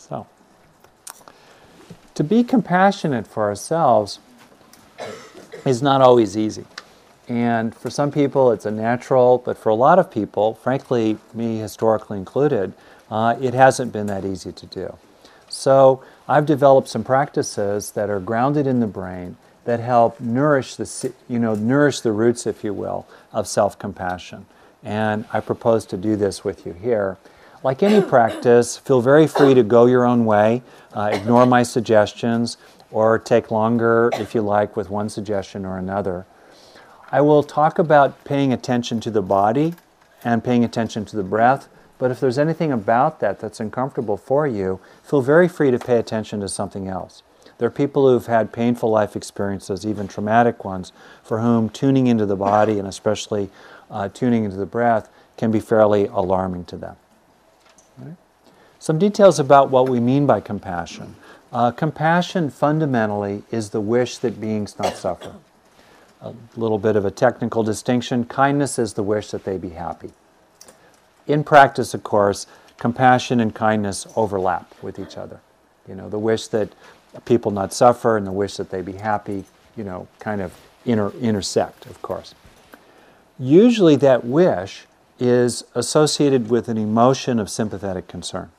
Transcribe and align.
So, 0.00 0.26
to 2.14 2.24
be 2.24 2.42
compassionate 2.42 3.26
for 3.26 3.44
ourselves 3.44 4.18
is 5.66 5.82
not 5.82 6.00
always 6.00 6.38
easy. 6.38 6.64
And 7.28 7.74
for 7.74 7.90
some 7.90 8.10
people, 8.10 8.50
it's 8.50 8.64
a 8.64 8.70
natural, 8.70 9.38
but 9.38 9.58
for 9.58 9.68
a 9.68 9.74
lot 9.74 9.98
of 9.98 10.10
people, 10.10 10.54
frankly, 10.54 11.18
me 11.34 11.58
historically 11.58 12.18
included, 12.18 12.72
uh, 13.10 13.36
it 13.40 13.54
hasn't 13.54 13.92
been 13.92 14.06
that 14.06 14.24
easy 14.24 14.52
to 14.52 14.66
do. 14.66 14.96
So 15.48 16.02
I've 16.26 16.46
developed 16.46 16.88
some 16.88 17.04
practices 17.04 17.92
that 17.92 18.08
are 18.08 18.20
grounded 18.20 18.66
in 18.66 18.80
the 18.80 18.86
brain 18.86 19.36
that 19.64 19.80
help 19.80 20.18
nourish 20.18 20.76
the, 20.76 21.12
you 21.28 21.38
know, 21.38 21.54
nourish 21.54 22.00
the 22.00 22.12
roots, 22.12 22.46
if 22.46 22.64
you 22.64 22.72
will, 22.72 23.06
of 23.32 23.46
self-compassion. 23.46 24.46
And 24.82 25.26
I 25.32 25.40
propose 25.40 25.84
to 25.86 25.96
do 25.98 26.16
this 26.16 26.42
with 26.42 26.64
you 26.64 26.72
here. 26.72 27.18
Like 27.62 27.82
any 27.82 28.00
practice, 28.00 28.78
feel 28.78 29.02
very 29.02 29.26
free 29.26 29.52
to 29.52 29.62
go 29.62 29.84
your 29.84 30.06
own 30.06 30.24
way, 30.24 30.62
uh, 30.94 31.10
ignore 31.12 31.44
my 31.44 31.62
suggestions, 31.62 32.56
or 32.90 33.18
take 33.18 33.50
longer 33.50 34.08
if 34.14 34.34
you 34.34 34.40
like 34.40 34.78
with 34.78 34.88
one 34.88 35.10
suggestion 35.10 35.66
or 35.66 35.76
another. 35.76 36.24
I 37.12 37.20
will 37.20 37.42
talk 37.42 37.78
about 37.78 38.24
paying 38.24 38.50
attention 38.50 38.98
to 39.00 39.10
the 39.10 39.20
body 39.20 39.74
and 40.24 40.42
paying 40.42 40.64
attention 40.64 41.04
to 41.04 41.16
the 41.16 41.22
breath, 41.22 41.68
but 41.98 42.10
if 42.10 42.18
there's 42.18 42.38
anything 42.38 42.72
about 42.72 43.20
that 43.20 43.40
that's 43.40 43.60
uncomfortable 43.60 44.16
for 44.16 44.46
you, 44.46 44.80
feel 45.02 45.20
very 45.20 45.46
free 45.46 45.70
to 45.70 45.78
pay 45.78 45.98
attention 45.98 46.40
to 46.40 46.48
something 46.48 46.88
else. 46.88 47.22
There 47.58 47.68
are 47.68 47.70
people 47.70 48.08
who've 48.08 48.24
had 48.24 48.54
painful 48.54 48.88
life 48.88 49.14
experiences, 49.14 49.84
even 49.84 50.08
traumatic 50.08 50.64
ones, 50.64 50.92
for 51.22 51.42
whom 51.42 51.68
tuning 51.68 52.06
into 52.06 52.24
the 52.24 52.36
body 52.36 52.78
and 52.78 52.88
especially 52.88 53.50
uh, 53.90 54.08
tuning 54.08 54.44
into 54.44 54.56
the 54.56 54.64
breath 54.64 55.10
can 55.36 55.50
be 55.50 55.60
fairly 55.60 56.06
alarming 56.06 56.64
to 56.64 56.78
them. 56.78 56.96
Some 58.80 58.98
details 58.98 59.38
about 59.38 59.68
what 59.68 59.90
we 59.90 60.00
mean 60.00 60.24
by 60.24 60.40
compassion. 60.40 61.14
Uh, 61.52 61.70
compassion 61.70 62.48
fundamentally 62.48 63.42
is 63.50 63.70
the 63.70 63.80
wish 63.80 64.16
that 64.18 64.40
beings 64.40 64.78
not 64.78 64.96
suffer. 64.96 65.34
A 66.22 66.32
little 66.56 66.78
bit 66.78 66.96
of 66.96 67.04
a 67.04 67.10
technical 67.10 67.62
distinction 67.62 68.24
kindness 68.24 68.78
is 68.78 68.94
the 68.94 69.02
wish 69.02 69.32
that 69.32 69.44
they 69.44 69.58
be 69.58 69.70
happy. 69.70 70.12
In 71.26 71.44
practice, 71.44 71.92
of 71.92 72.02
course, 72.02 72.46
compassion 72.78 73.38
and 73.38 73.54
kindness 73.54 74.06
overlap 74.16 74.74
with 74.80 74.98
each 74.98 75.18
other. 75.18 75.40
You 75.86 75.94
know, 75.94 76.08
the 76.08 76.18
wish 76.18 76.46
that 76.48 76.72
people 77.26 77.50
not 77.50 77.74
suffer 77.74 78.16
and 78.16 78.26
the 78.26 78.32
wish 78.32 78.56
that 78.56 78.70
they 78.70 78.80
be 78.80 78.92
happy, 78.92 79.44
you 79.76 79.84
know, 79.84 80.08
kind 80.20 80.40
of 80.40 80.54
inter- 80.86 81.12
intersect, 81.20 81.84
of 81.84 82.00
course. 82.00 82.34
Usually 83.38 83.96
that 83.96 84.24
wish 84.24 84.86
is 85.18 85.64
associated 85.74 86.48
with 86.48 86.70
an 86.70 86.78
emotion 86.78 87.38
of 87.38 87.50
sympathetic 87.50 88.08
concern. 88.08 88.50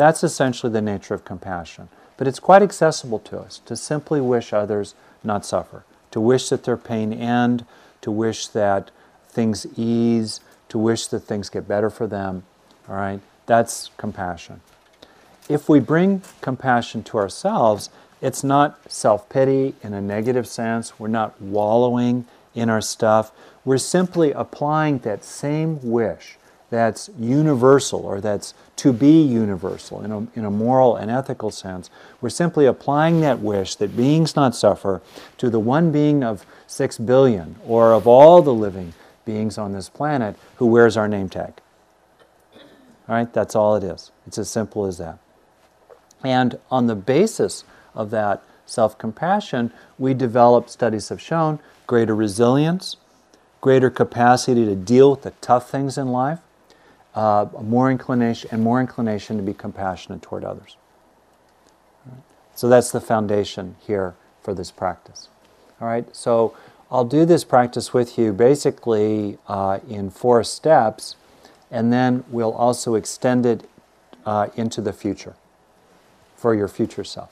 That's 0.00 0.24
essentially 0.24 0.72
the 0.72 0.80
nature 0.80 1.12
of 1.12 1.26
compassion. 1.26 1.90
But 2.16 2.26
it's 2.26 2.40
quite 2.40 2.62
accessible 2.62 3.18
to 3.20 3.38
us 3.38 3.58
to 3.66 3.76
simply 3.76 4.20
wish 4.20 4.52
others 4.52 4.94
not 5.22 5.44
suffer, 5.44 5.84
to 6.10 6.20
wish 6.20 6.48
that 6.48 6.64
their 6.64 6.78
pain 6.78 7.12
end, 7.12 7.66
to 8.00 8.10
wish 8.10 8.46
that 8.48 8.90
things 9.28 9.66
ease, 9.76 10.40
to 10.70 10.78
wish 10.78 11.06
that 11.08 11.20
things 11.20 11.50
get 11.50 11.68
better 11.68 11.90
for 11.90 12.06
them. 12.06 12.44
All 12.88 12.96
right? 12.96 13.20
That's 13.44 13.90
compassion 13.98 14.62
if 15.50 15.68
we 15.68 15.80
bring 15.80 16.22
compassion 16.40 17.02
to 17.02 17.18
ourselves, 17.18 17.90
it's 18.22 18.44
not 18.44 18.90
self 18.90 19.28
pity 19.28 19.74
in 19.82 19.92
a 19.92 20.00
negative 20.00 20.46
sense. 20.46 20.98
We're 20.98 21.08
not 21.08 21.40
wallowing 21.42 22.26
in 22.54 22.70
our 22.70 22.80
stuff. 22.80 23.32
We're 23.64 23.78
simply 23.78 24.30
applying 24.30 24.98
that 24.98 25.24
same 25.24 25.80
wish 25.82 26.38
that's 26.70 27.10
universal 27.18 28.00
or 28.00 28.20
that's 28.20 28.54
to 28.76 28.92
be 28.92 29.20
universal 29.20 30.02
in 30.02 30.12
a, 30.12 30.18
in 30.38 30.44
a 30.44 30.50
moral 30.50 30.96
and 30.96 31.10
ethical 31.10 31.50
sense. 31.50 31.90
We're 32.20 32.30
simply 32.30 32.64
applying 32.66 33.20
that 33.20 33.40
wish 33.40 33.74
that 33.76 33.96
beings 33.96 34.36
not 34.36 34.54
suffer 34.54 35.02
to 35.38 35.50
the 35.50 35.60
one 35.60 35.90
being 35.90 36.22
of 36.24 36.46
six 36.66 36.96
billion 36.96 37.56
or 37.66 37.92
of 37.92 38.06
all 38.06 38.40
the 38.40 38.54
living 38.54 38.94
beings 39.24 39.58
on 39.58 39.72
this 39.72 39.88
planet 39.88 40.36
who 40.56 40.66
wears 40.66 40.96
our 40.96 41.08
name 41.08 41.28
tag. 41.28 41.60
All 43.08 43.16
right, 43.16 43.32
that's 43.32 43.56
all 43.56 43.74
it 43.74 43.82
is. 43.82 44.12
It's 44.26 44.38
as 44.38 44.48
simple 44.48 44.86
as 44.86 44.98
that. 44.98 45.18
And 46.22 46.58
on 46.70 46.86
the 46.86 46.94
basis 46.94 47.64
of 47.94 48.10
that 48.10 48.42
self 48.64 48.96
compassion, 48.96 49.72
we 49.98 50.14
develop, 50.14 50.68
studies 50.68 51.08
have 51.08 51.20
shown, 51.20 51.58
greater 51.88 52.14
resilience, 52.14 52.96
greater 53.60 53.90
capacity 53.90 54.64
to 54.64 54.76
deal 54.76 55.10
with 55.10 55.22
the 55.22 55.32
tough 55.40 55.68
things 55.68 55.98
in 55.98 56.08
life, 56.08 56.38
uh, 57.14 57.46
more 57.60 57.90
inclination, 57.90 58.48
and 58.52 58.62
more 58.62 58.80
inclination 58.80 59.36
to 59.36 59.42
be 59.42 59.54
compassionate 59.54 60.22
toward 60.22 60.44
others. 60.44 60.76
So 62.54 62.68
that's 62.68 62.90
the 62.90 63.00
foundation 63.00 63.76
here 63.80 64.14
for 64.42 64.54
this 64.54 64.70
practice. 64.70 65.28
All 65.80 65.88
right, 65.88 66.14
so 66.14 66.54
I'll 66.90 67.04
do 67.04 67.24
this 67.24 67.44
practice 67.44 67.94
with 67.94 68.18
you 68.18 68.32
basically 68.32 69.38
uh, 69.48 69.78
in 69.88 70.10
four 70.10 70.44
steps, 70.44 71.16
and 71.70 71.92
then 71.92 72.24
we'll 72.28 72.52
also 72.52 72.96
extend 72.96 73.46
it 73.46 73.68
uh, 74.26 74.48
into 74.56 74.80
the 74.80 74.92
future 74.92 75.34
for 76.36 76.54
your 76.54 76.68
future 76.68 77.04
self. 77.04 77.30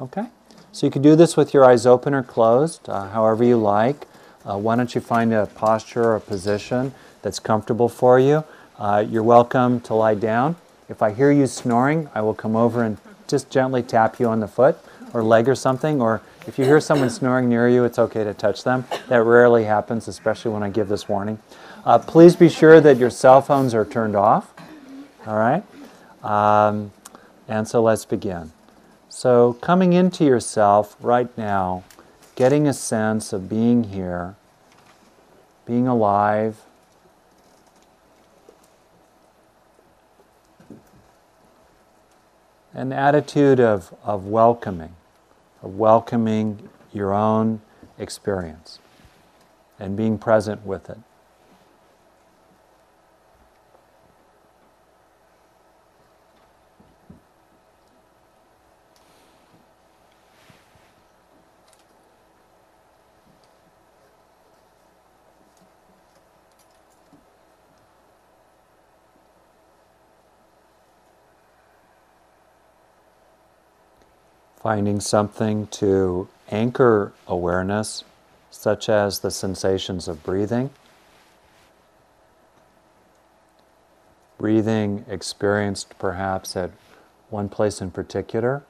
Okay? 0.00 0.26
So 0.72 0.86
you 0.86 0.90
can 0.90 1.02
do 1.02 1.16
this 1.16 1.36
with 1.36 1.54
your 1.54 1.64
eyes 1.64 1.86
open 1.86 2.14
or 2.14 2.22
closed, 2.22 2.88
uh, 2.88 3.08
however 3.08 3.44
you 3.44 3.56
like. 3.56 4.06
Uh, 4.44 4.58
why 4.58 4.76
don't 4.76 4.94
you 4.94 5.00
find 5.00 5.32
a 5.32 5.46
posture 5.46 6.04
or 6.04 6.16
a 6.16 6.20
position 6.20 6.92
that's 7.22 7.38
comfortable 7.38 7.88
for 7.88 8.18
you? 8.18 8.44
Uh, 8.76 9.04
you're 9.08 9.22
welcome 9.22 9.80
to 9.80 9.94
lie 9.94 10.16
down. 10.16 10.56
If 10.88 11.00
I 11.00 11.12
hear 11.12 11.30
you 11.30 11.46
snoring, 11.46 12.08
I 12.12 12.22
will 12.22 12.34
come 12.34 12.56
over 12.56 12.82
and 12.82 12.98
just 13.28 13.48
gently 13.48 13.84
tap 13.84 14.18
you 14.18 14.26
on 14.26 14.40
the 14.40 14.48
foot 14.48 14.76
or 15.12 15.22
leg 15.22 15.48
or 15.48 15.54
something. 15.54 16.02
Or 16.02 16.20
if 16.48 16.58
you 16.58 16.64
hear 16.64 16.80
someone 16.80 17.08
snoring 17.08 17.48
near 17.48 17.68
you, 17.68 17.84
it's 17.84 18.00
okay 18.00 18.24
to 18.24 18.34
touch 18.34 18.64
them. 18.64 18.84
That 19.08 19.22
rarely 19.22 19.62
happens, 19.64 20.08
especially 20.08 20.50
when 20.50 20.64
I 20.64 20.70
give 20.70 20.88
this 20.88 21.08
warning. 21.08 21.38
Uh, 21.84 22.00
please 22.00 22.34
be 22.34 22.48
sure 22.48 22.80
that 22.80 22.96
your 22.96 23.10
cell 23.10 23.40
phones 23.40 23.74
are 23.74 23.84
turned 23.84 24.16
off. 24.16 24.52
All 25.24 25.36
right? 25.36 25.62
Um, 26.24 26.90
and 27.46 27.68
so 27.68 27.80
let's 27.80 28.04
begin. 28.04 28.50
So, 29.08 29.52
coming 29.54 29.92
into 29.92 30.24
yourself 30.24 30.96
right 31.00 31.28
now, 31.38 31.84
getting 32.34 32.66
a 32.66 32.72
sense 32.72 33.32
of 33.32 33.48
being 33.48 33.84
here, 33.84 34.34
being 35.64 35.86
alive. 35.86 36.64
An 42.74 42.92
attitude 42.92 43.60
of, 43.60 43.94
of 44.02 44.26
welcoming, 44.26 44.96
of 45.62 45.76
welcoming 45.76 46.68
your 46.92 47.14
own 47.14 47.60
experience 47.98 48.80
and 49.78 49.96
being 49.96 50.18
present 50.18 50.66
with 50.66 50.90
it. 50.90 50.98
Finding 74.64 74.98
something 74.98 75.66
to 75.66 76.26
anchor 76.50 77.12
awareness, 77.28 78.02
such 78.50 78.88
as 78.88 79.18
the 79.18 79.30
sensations 79.30 80.08
of 80.08 80.22
breathing. 80.22 80.70
Breathing 84.38 85.04
experienced 85.06 85.98
perhaps 85.98 86.56
at 86.56 86.70
one 87.28 87.50
place 87.50 87.82
in 87.82 87.90
particular, 87.90 88.64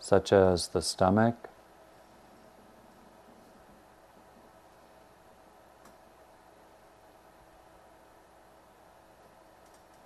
such 0.00 0.32
as 0.32 0.66
the 0.66 0.82
stomach. 0.82 1.48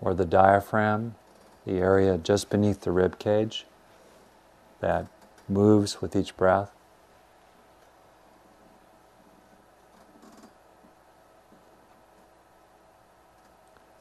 Or 0.02 0.12
the 0.12 0.26
diaphragm, 0.26 1.14
the 1.64 1.78
area 1.78 2.18
just 2.18 2.50
beneath 2.50 2.82
the 2.82 2.92
rib 2.92 3.18
cage 3.18 3.64
that 4.80 5.06
moves 5.48 6.00
with 6.00 6.14
each 6.14 6.36
breath. 6.36 6.70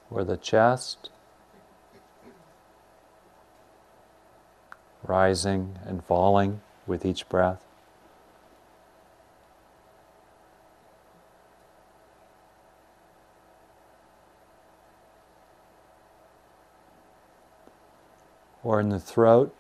Or 0.10 0.24
the 0.24 0.38
chest, 0.38 1.10
rising 5.04 5.78
and 5.86 6.04
falling 6.04 6.62
with 6.86 7.06
each 7.06 7.28
breath. 7.30 7.68
or 18.68 18.82
in 18.82 18.90
the 18.90 19.00
throat, 19.00 19.56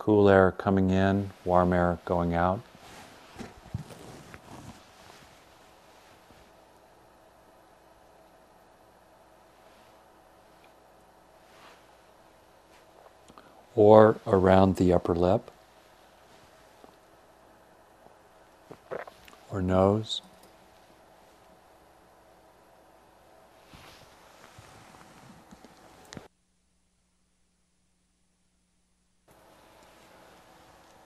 cool 0.00 0.30
air 0.30 0.50
coming 0.50 0.88
in, 0.88 1.30
warm 1.44 1.74
air 1.74 1.98
going 2.06 2.32
out. 2.32 2.62
Or 13.76 14.16
around 14.26 14.76
the 14.76 14.90
upper 14.94 15.14
lip 15.14 15.50
or 19.50 19.60
nose. 19.60 20.22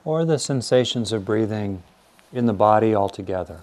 Or 0.05 0.25
the 0.25 0.39
sensations 0.39 1.13
of 1.13 1.25
breathing 1.25 1.83
in 2.33 2.47
the 2.47 2.53
body 2.53 2.95
altogether. 2.95 3.63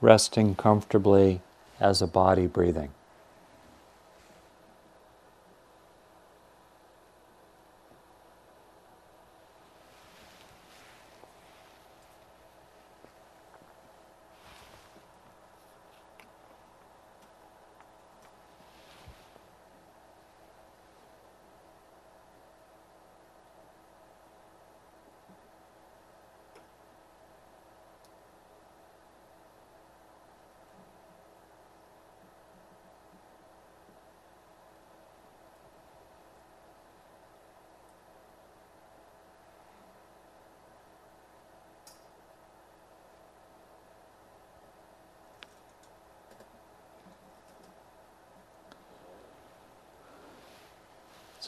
Resting 0.00 0.54
comfortably 0.54 1.40
as 1.80 2.00
a 2.00 2.06
body 2.06 2.46
breathing. 2.46 2.90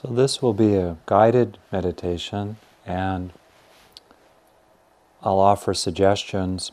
So, 0.00 0.08
this 0.20 0.42
will 0.42 0.52
be 0.52 0.74
a 0.74 0.98
guided 1.06 1.56
meditation, 1.72 2.58
and 2.84 3.32
I'll 5.22 5.38
offer 5.38 5.72
suggestions. 5.72 6.72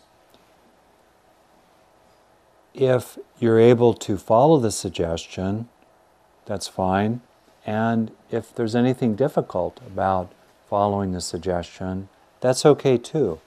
If 2.74 3.18
you're 3.40 3.60
able 3.60 3.94
to 3.94 4.18
follow 4.18 4.60
the 4.60 4.72
suggestion, 4.72 5.70
that's 6.46 6.68
fine. 6.68 7.22
And 7.66 8.12
if 8.30 8.54
there's 8.54 8.76
anything 8.76 9.16
difficult 9.16 9.80
about 9.88 10.30
following 10.70 11.14
the 11.14 11.22
suggestion, 11.22 12.10
that's 12.42 12.66
okay 12.66 12.98
too. 12.98 13.40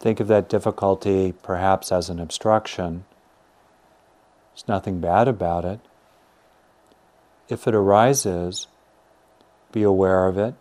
Think 0.00 0.18
of 0.18 0.26
that 0.26 0.48
difficulty 0.48 1.32
perhaps 1.44 1.92
as 1.92 2.10
an 2.10 2.18
obstruction. 2.18 3.04
There's 4.52 4.66
nothing 4.66 5.00
bad 5.00 5.28
about 5.28 5.64
it 5.64 5.78
if 7.48 7.66
it 7.66 7.74
arises, 7.74 8.66
be 9.72 9.82
aware 9.82 10.26
of 10.26 10.38
it. 10.38 10.54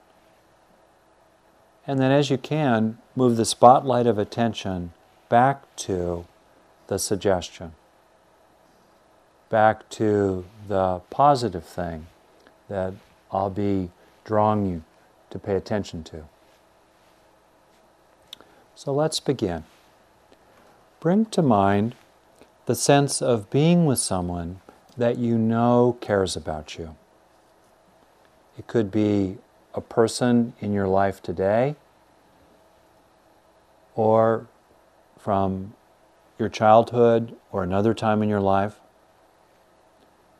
And 1.85 1.99
then, 1.99 2.11
as 2.11 2.29
you 2.29 2.37
can, 2.37 2.97
move 3.15 3.37
the 3.37 3.45
spotlight 3.45 4.07
of 4.07 4.17
attention 4.17 4.93
back 5.29 5.75
to 5.75 6.25
the 6.87 6.97
suggestion, 6.97 7.73
back 9.49 9.89
to 9.89 10.45
the 10.67 11.01
positive 11.09 11.65
thing 11.65 12.07
that 12.69 12.93
I'll 13.31 13.49
be 13.49 13.89
drawing 14.23 14.65
you 14.65 14.83
to 15.29 15.39
pay 15.39 15.55
attention 15.55 16.03
to. 16.05 16.23
So 18.75 18.93
let's 18.93 19.19
begin. 19.19 19.63
Bring 20.99 21.25
to 21.27 21.41
mind 21.41 21.95
the 22.65 22.75
sense 22.75 23.21
of 23.21 23.49
being 23.49 23.85
with 23.85 23.99
someone 23.99 24.61
that 24.97 25.17
you 25.17 25.37
know 25.37 25.97
cares 26.01 26.35
about 26.35 26.77
you. 26.77 26.95
It 28.57 28.67
could 28.67 28.91
be 28.91 29.37
a 29.73 29.81
person 29.81 30.53
in 30.59 30.73
your 30.73 30.87
life 30.87 31.21
today 31.21 31.75
or 33.95 34.47
from 35.17 35.73
your 36.37 36.49
childhood 36.49 37.35
or 37.51 37.63
another 37.63 37.93
time 37.93 38.21
in 38.21 38.29
your 38.29 38.41
life, 38.41 38.79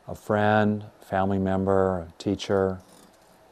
a 0.06 0.14
friend, 0.14 0.84
family 1.00 1.38
member, 1.38 1.98
a 1.98 2.12
teacher. 2.18 2.78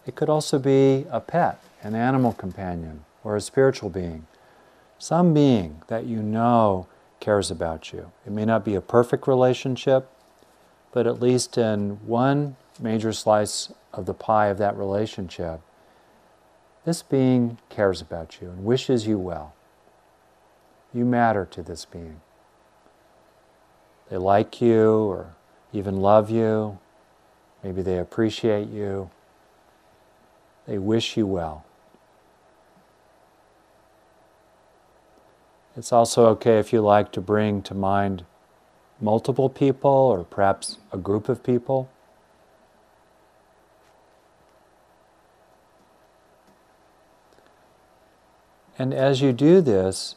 It 0.06 0.14
could 0.14 0.28
also 0.28 0.58
be 0.58 1.06
a 1.10 1.20
pet, 1.20 1.60
an 1.82 1.94
animal 1.94 2.32
companion, 2.32 3.04
or 3.24 3.36
a 3.36 3.40
spiritual 3.40 3.90
being. 3.90 4.26
Some 4.98 5.34
being 5.34 5.82
that 5.88 6.06
you 6.06 6.22
know 6.22 6.86
cares 7.20 7.50
about 7.50 7.92
you. 7.92 8.12
It 8.26 8.32
may 8.32 8.44
not 8.44 8.64
be 8.64 8.74
a 8.74 8.80
perfect 8.80 9.26
relationship, 9.26 10.08
but 10.92 11.06
at 11.06 11.20
least 11.20 11.58
in 11.58 11.98
one 12.06 12.56
major 12.80 13.12
slice 13.12 13.72
of 13.92 14.06
the 14.06 14.14
pie 14.14 14.48
of 14.48 14.58
that 14.58 14.76
relationship, 14.76 15.60
this 16.84 17.02
being 17.02 17.58
cares 17.68 18.00
about 18.00 18.40
you 18.40 18.50
and 18.50 18.64
wishes 18.64 19.06
you 19.06 19.18
well. 19.18 19.54
You 20.92 21.04
matter 21.04 21.46
to 21.46 21.62
this 21.62 21.84
being. 21.84 22.20
They 24.10 24.18
like 24.18 24.60
you 24.60 24.92
or 24.92 25.34
even 25.72 25.96
love 25.96 26.28
you. 26.28 26.78
Maybe 27.62 27.80
they 27.80 27.98
appreciate 27.98 28.68
you. 28.68 29.10
They 30.66 30.78
wish 30.78 31.16
you 31.16 31.26
well. 31.26 31.64
It's 35.76 35.92
also 35.92 36.26
okay 36.26 36.58
if 36.58 36.72
you 36.72 36.82
like 36.82 37.12
to 37.12 37.20
bring 37.22 37.62
to 37.62 37.74
mind 37.74 38.26
multiple 39.02 39.48
people 39.48 39.90
or 39.90 40.24
perhaps 40.24 40.78
a 40.92 40.96
group 40.96 41.28
of 41.28 41.42
people. 41.42 41.90
And 48.78 48.94
as 48.94 49.20
you 49.20 49.32
do 49.32 49.60
this, 49.60 50.14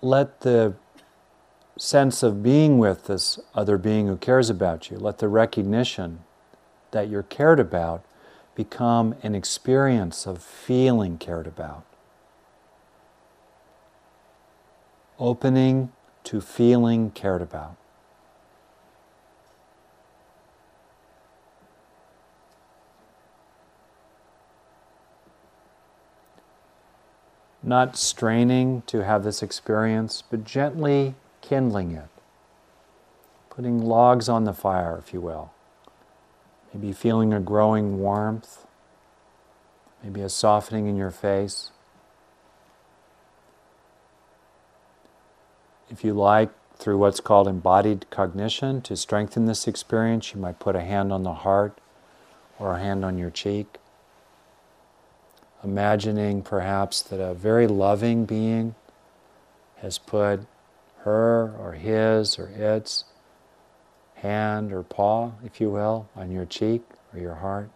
let 0.00 0.40
the 0.42 0.74
sense 1.78 2.22
of 2.22 2.42
being 2.42 2.78
with 2.78 3.06
this 3.06 3.38
other 3.54 3.76
being 3.76 4.06
who 4.06 4.16
cares 4.16 4.48
about 4.48 4.90
you, 4.90 4.98
let 4.98 5.18
the 5.18 5.28
recognition 5.28 6.20
that 6.92 7.08
you're 7.08 7.22
cared 7.22 7.60
about 7.60 8.04
become 8.54 9.14
an 9.22 9.34
experience 9.34 10.26
of 10.26 10.42
feeling 10.42 11.18
cared 11.18 11.46
about. 11.46 11.84
Opening 15.18 15.92
to 16.26 16.40
feeling 16.40 17.12
cared 17.12 17.40
about. 17.40 17.76
Not 27.62 27.96
straining 27.96 28.82
to 28.88 29.04
have 29.04 29.22
this 29.22 29.40
experience, 29.40 30.24
but 30.28 30.44
gently 30.44 31.14
kindling 31.42 31.92
it. 31.92 32.08
Putting 33.48 33.80
logs 33.84 34.28
on 34.28 34.44
the 34.44 34.52
fire, 34.52 34.98
if 34.98 35.14
you 35.14 35.20
will. 35.20 35.52
Maybe 36.74 36.92
feeling 36.92 37.32
a 37.32 37.40
growing 37.40 38.00
warmth, 38.00 38.66
maybe 40.02 40.22
a 40.22 40.28
softening 40.28 40.88
in 40.88 40.96
your 40.96 41.12
face. 41.12 41.70
If 45.88 46.04
you 46.04 46.14
like, 46.14 46.50
through 46.76 46.98
what's 46.98 47.20
called 47.20 47.48
embodied 47.48 48.06
cognition, 48.10 48.82
to 48.82 48.96
strengthen 48.96 49.46
this 49.46 49.66
experience, 49.66 50.34
you 50.34 50.40
might 50.40 50.58
put 50.58 50.76
a 50.76 50.80
hand 50.80 51.12
on 51.12 51.22
the 51.22 51.32
heart 51.32 51.78
or 52.58 52.74
a 52.74 52.78
hand 52.80 53.04
on 53.04 53.18
your 53.18 53.30
cheek. 53.30 53.78
Imagining 55.64 56.42
perhaps 56.42 57.02
that 57.02 57.20
a 57.20 57.34
very 57.34 57.66
loving 57.66 58.24
being 58.24 58.74
has 59.76 59.98
put 59.98 60.40
her 60.98 61.54
or 61.58 61.72
his 61.72 62.38
or 62.38 62.48
its 62.48 63.04
hand 64.16 64.72
or 64.72 64.82
paw, 64.82 65.32
if 65.44 65.60
you 65.60 65.70
will, 65.70 66.08
on 66.16 66.30
your 66.30 66.44
cheek 66.44 66.82
or 67.12 67.20
your 67.20 67.36
heart. 67.36 67.70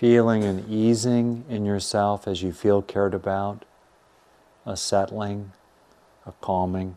Feeling 0.00 0.44
an 0.44 0.64
easing 0.66 1.44
in 1.50 1.66
yourself 1.66 2.26
as 2.26 2.42
you 2.42 2.50
feel 2.54 2.80
cared 2.80 3.12
about, 3.12 3.66
a 4.64 4.74
settling, 4.74 5.52
a 6.24 6.32
calming. 6.40 6.96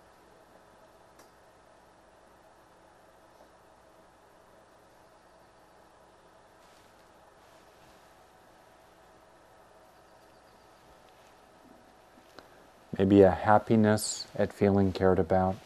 Maybe 12.97 13.21
a 13.21 13.31
happiness 13.31 14.27
at 14.33 14.53
feeling 14.53 14.93
cared 14.93 15.19
about. 15.19 15.57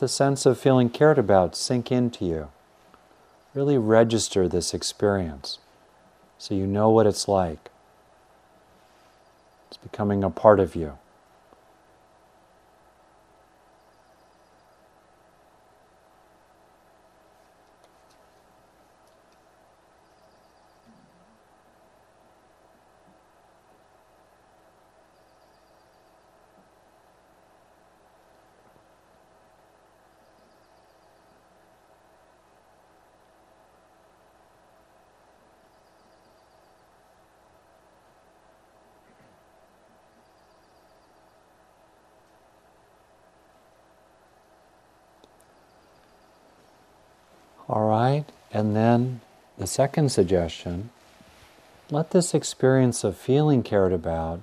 The 0.00 0.08
sense 0.08 0.46
of 0.46 0.58
feeling 0.58 0.88
cared 0.88 1.18
about 1.18 1.54
sink 1.54 1.92
into 1.92 2.24
you. 2.24 2.48
Really 3.54 3.76
register 3.76 4.48
this 4.48 4.74
experience 4.74 5.58
so 6.38 6.54
you 6.54 6.66
know 6.66 6.88
what 6.88 7.06
it's 7.06 7.28
like. 7.28 7.68
It's 9.68 9.76
becoming 9.76 10.24
a 10.24 10.30
part 10.30 10.58
of 10.58 10.74
you. 10.74 10.96
All 47.70 47.88
right, 47.88 48.24
and 48.52 48.74
then 48.74 49.20
the 49.56 49.68
second 49.68 50.10
suggestion 50.10 50.90
let 51.88 52.10
this 52.10 52.34
experience 52.34 53.04
of 53.04 53.16
feeling 53.16 53.62
cared 53.62 53.92
about 53.92 54.40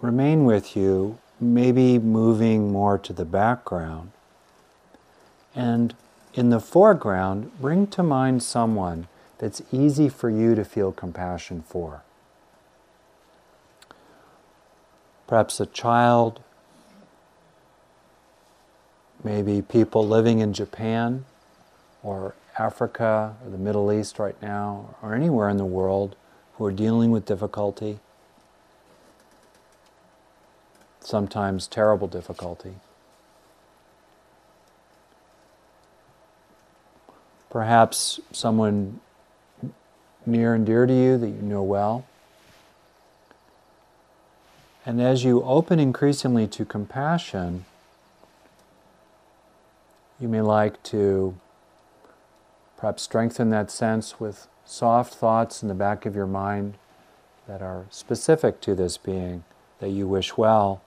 remain 0.00 0.44
with 0.44 0.74
you, 0.74 1.18
maybe 1.38 1.96
moving 2.00 2.72
more 2.72 2.98
to 2.98 3.12
the 3.12 3.24
background. 3.24 4.10
And 5.54 5.94
in 6.34 6.50
the 6.50 6.58
foreground, 6.58 7.52
bring 7.60 7.86
to 7.88 8.02
mind 8.02 8.42
someone 8.42 9.06
that's 9.38 9.62
easy 9.70 10.08
for 10.08 10.28
you 10.28 10.56
to 10.56 10.64
feel 10.64 10.90
compassion 10.90 11.62
for. 11.64 12.02
Perhaps 15.28 15.60
a 15.60 15.66
child, 15.66 16.40
maybe 19.22 19.62
people 19.62 20.04
living 20.04 20.40
in 20.40 20.52
Japan 20.52 21.26
or 22.04 22.34
Africa 22.58 23.34
or 23.42 23.50
the 23.50 23.58
Middle 23.58 23.90
East 23.90 24.18
right 24.20 24.40
now, 24.40 24.94
or 25.02 25.14
anywhere 25.14 25.48
in 25.48 25.56
the 25.56 25.64
world 25.64 26.14
who 26.56 26.64
are 26.66 26.72
dealing 26.72 27.10
with 27.10 27.24
difficulty, 27.24 27.98
sometimes 31.00 31.66
terrible 31.66 32.06
difficulty. 32.06 32.74
Perhaps 37.50 38.20
someone 38.30 39.00
near 40.26 40.54
and 40.54 40.66
dear 40.66 40.86
to 40.86 40.92
you 40.92 41.16
that 41.18 41.28
you 41.28 41.42
know 41.42 41.62
well. 41.62 42.04
And 44.86 45.00
as 45.00 45.24
you 45.24 45.42
open 45.44 45.80
increasingly 45.80 46.46
to 46.48 46.64
compassion, 46.64 47.64
you 50.20 50.28
may 50.28 50.42
like 50.42 50.82
to 50.84 51.38
Perhaps 52.84 53.02
strengthen 53.02 53.48
that 53.48 53.70
sense 53.70 54.20
with 54.20 54.46
soft 54.66 55.14
thoughts 55.14 55.62
in 55.62 55.68
the 55.70 55.74
back 55.74 56.04
of 56.04 56.14
your 56.14 56.26
mind 56.26 56.76
that 57.48 57.62
are 57.62 57.86
specific 57.88 58.60
to 58.60 58.74
this 58.74 58.98
being 58.98 59.42
that 59.78 59.88
you 59.88 60.06
wish 60.06 60.36
well, 60.36 60.82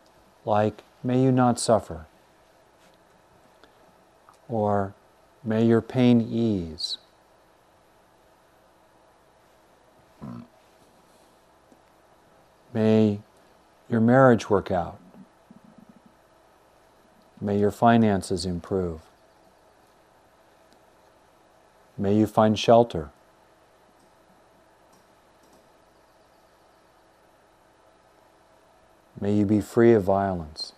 like, 0.45 0.83
may 1.03 1.19
you 1.19 1.31
not 1.31 1.59
suffer, 1.59 2.05
or 4.47 4.93
may 5.43 5.65
your 5.65 5.81
pain 5.81 6.21
ease. 6.21 6.99
May 12.75 13.21
your 13.89 14.01
marriage 14.01 14.51
work 14.51 14.69
out. 14.69 14.99
May 17.41 17.57
your 17.57 17.71
finances 17.71 18.45
improve. 18.45 19.06
May 21.97 22.15
you 22.15 22.27
find 22.27 22.57
shelter. 22.57 23.09
May 29.19 29.35
you 29.35 29.45
be 29.45 29.61
free 29.61 29.93
of 29.93 30.03
violence. 30.03 30.73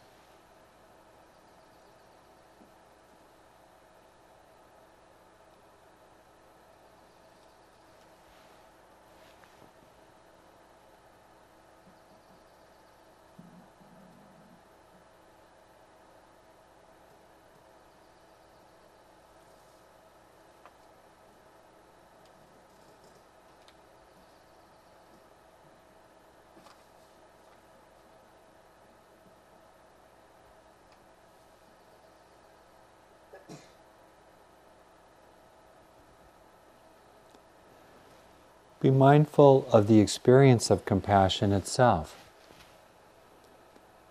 Be 38.82 38.92
mindful 38.92 39.68
of 39.74 39.88
the 39.88 40.00
experience 40.00 40.70
of 40.70 40.86
compassion 40.86 41.52
itself, 41.52 42.16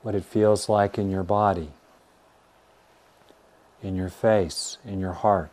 what 0.02 0.14
it 0.14 0.24
feels 0.24 0.68
like 0.68 0.98
in 0.98 1.10
your 1.10 1.22
body, 1.22 1.70
in 3.82 3.96
your 3.96 4.10
face, 4.10 4.76
in 4.84 5.00
your 5.00 5.14
heart, 5.14 5.50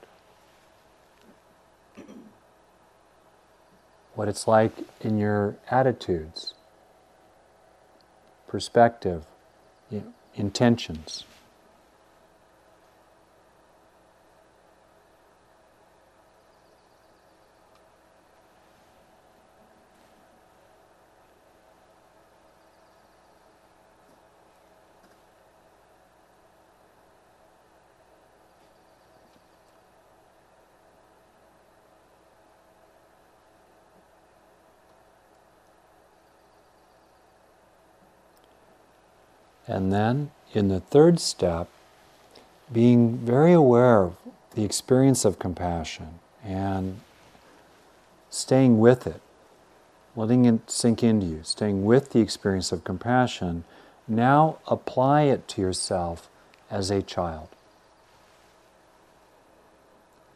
what 4.16 4.28
it's 4.28 4.48
like 4.48 4.74
in 5.00 5.18
your 5.18 5.56
attitudes, 5.72 6.54
perspective, 8.48 9.26
intentions. 10.36 11.24
And 39.76 39.92
then 39.92 40.32
in 40.54 40.70
the 40.70 40.80
third 40.80 41.20
step, 41.20 41.68
being 42.72 43.18
very 43.18 43.52
aware 43.52 44.04
of 44.04 44.16
the 44.52 44.64
experience 44.64 45.26
of 45.26 45.38
compassion 45.38 46.20
and 46.46 47.02
staying 48.30 48.80
with 48.80 49.06
it, 49.06 49.20
letting 50.16 50.46
it 50.46 50.72
sink 50.72 51.04
into 51.04 51.26
you, 51.26 51.42
staying 51.44 51.84
with 51.84 52.12
the 52.12 52.22
experience 52.22 52.72
of 52.72 52.86
compassion, 52.86 53.66
now 54.08 54.60
apply 54.66 55.24
it 55.24 55.46
to 55.50 55.62
yourself 55.62 56.30
as 56.72 56.90
a 56.90 57.02
child. 57.02 57.50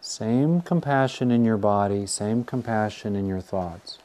Same 0.02 0.60
compassion 0.60 1.32
in 1.32 1.46
your 1.46 1.56
body, 1.56 2.06
same 2.06 2.44
compassion 2.44 3.16
in 3.16 3.26
your 3.26 3.40
thoughts. 3.40 4.00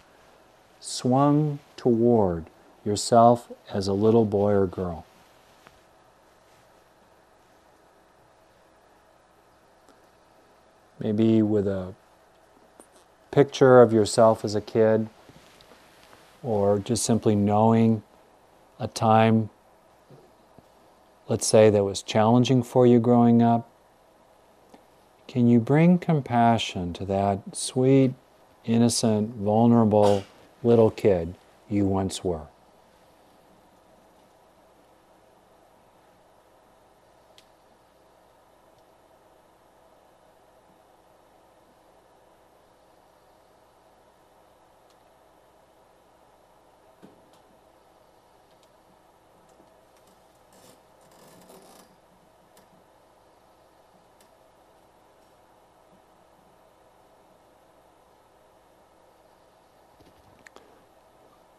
Swung 0.79 1.59
toward 1.77 2.45
yourself 2.85 3.51
as 3.69 3.89
a 3.89 3.93
little 3.93 4.25
boy 4.25 4.53
or 4.53 4.69
girl. 4.69 5.05
Maybe 11.05 11.43
with 11.43 11.69
a 11.69 11.93
picture 13.31 13.83
of 13.83 13.93
yourself 13.93 14.43
as 14.43 14.55
a 14.55 14.61
kid, 14.63 15.11
or 16.43 16.79
just 16.79 17.05
simply 17.05 17.35
knowing 17.35 18.03
a 18.81 18.89
time, 18.89 19.51
let's 21.29 21.47
say, 21.47 21.69
that 21.69 21.85
was 21.85 22.01
challenging 22.01 22.63
for 22.63 22.87
you 22.87 23.01
growing 23.01 23.43
up. 23.43 23.69
Can 25.29 25.47
you 25.47 25.61
bring 25.61 25.99
compassion 25.99 26.95
to 26.95 27.05
that 27.05 27.55
sweet, 27.55 28.15
innocent, 28.65 29.35
vulnerable 29.35 30.25
little 30.63 30.91
kid 30.91 31.35
you 31.69 31.85
once 31.85 32.25
were? 32.25 32.47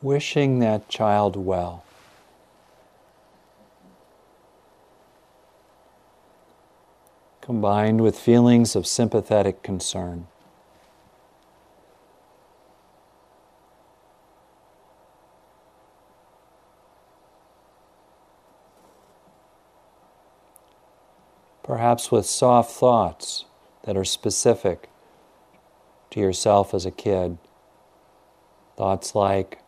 Wishing 0.06 0.60
that 0.60 0.88
child 0.88 1.36
well. 1.36 1.84
Combined 7.42 8.02
with 8.02 8.18
feelings 8.18 8.76
of 8.76 8.86
sympathetic 8.86 9.64
concern. 9.64 10.28
Perhaps 21.64 22.12
with 22.12 22.28
soft 22.28 22.70
thoughts 22.70 23.46
that 23.86 23.98
are 23.98 24.06
specific 24.06 24.88
to 26.12 26.20
yourself 26.20 26.76
as 26.76 26.86
a 26.86 26.92
kid. 26.92 27.40
Thoughts 28.78 29.16
like, 29.16 29.64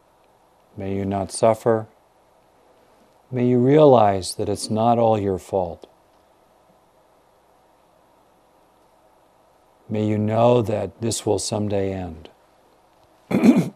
May 0.78 0.96
you 0.96 1.04
not 1.06 1.32
suffer. 1.32 1.88
May 3.32 3.48
you 3.48 3.58
realize 3.58 4.36
that 4.36 4.48
it's 4.48 4.70
not 4.70 5.00
all 5.00 5.20
your 5.20 5.40
fault. 5.40 5.90
May 9.90 10.06
you 10.06 10.18
know 10.20 10.62
that 10.62 11.02
this 11.02 11.26
will 11.26 11.40
someday 11.40 11.92
end. 11.92 12.30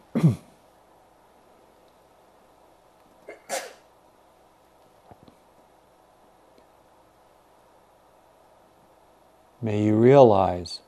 May 9.62 9.84
you 9.84 9.94
realize 9.94 10.80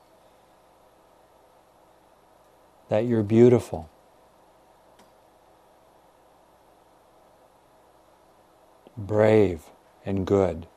that 2.89 3.05
you're 3.05 3.23
beautiful. 3.23 3.89
Brave, 8.97 9.63
and 10.05 10.25
good. 10.25 10.67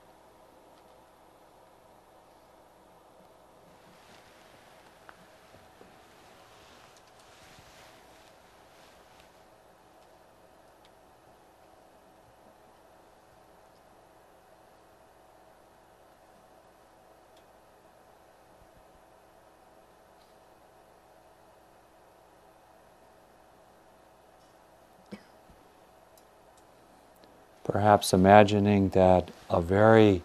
Perhaps 27.88 28.12
imagining 28.12 28.90
that 28.90 29.30
a 29.48 29.62
very 29.62 30.20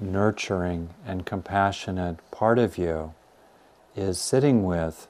nurturing 0.00 0.94
and 1.04 1.26
compassionate 1.26 2.16
part 2.30 2.58
of 2.58 2.78
you 2.78 3.12
is 3.94 4.18
sitting 4.18 4.64
with 4.64 5.08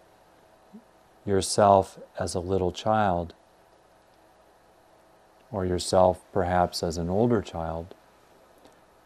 yourself 1.24 2.00
as 2.18 2.34
a 2.34 2.40
little 2.40 2.72
child, 2.72 3.34
or 5.52 5.64
yourself 5.64 6.24
perhaps 6.32 6.82
as 6.82 6.98
an 6.98 7.08
older 7.08 7.40
child. 7.40 7.94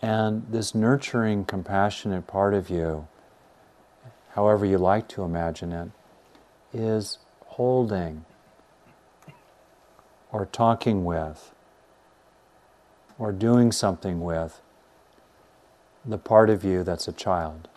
And 0.00 0.46
this 0.50 0.74
nurturing, 0.74 1.44
compassionate 1.44 2.26
part 2.26 2.54
of 2.54 2.70
you, 2.70 3.08
however 4.30 4.64
you 4.64 4.78
like 4.78 5.06
to 5.08 5.22
imagine 5.22 5.70
it, 5.70 5.90
is 6.72 7.18
holding 7.44 8.24
or 10.32 10.46
talking 10.46 11.04
with 11.04 11.52
or 13.18 13.32
doing 13.32 13.72
something 13.72 14.20
with 14.20 14.60
the 16.04 16.18
part 16.18 16.50
of 16.50 16.64
you 16.64 16.82
that's 16.84 17.08
a 17.08 17.12
child. 17.12 17.68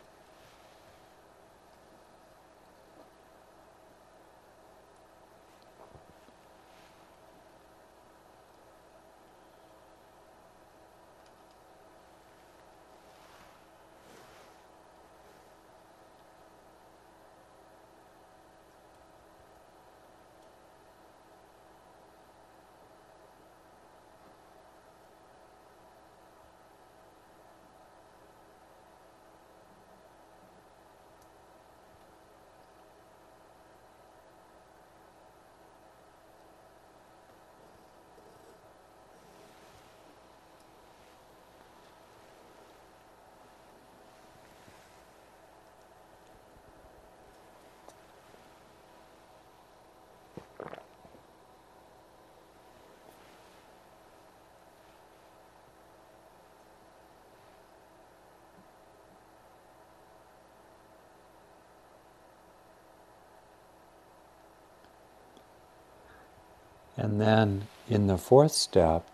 And 66.99 67.21
then 67.21 67.67
in 67.87 68.07
the 68.07 68.17
fourth 68.17 68.51
step, 68.51 69.07